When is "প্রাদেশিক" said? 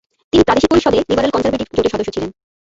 0.43-0.69